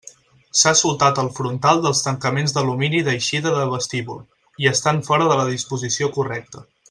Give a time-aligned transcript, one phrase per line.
[0.61, 4.25] S'ha soltat el frontal dels tancaments d'alumini d'eixida de vestíbul,
[4.65, 6.67] i estan fora de la disposició correcta.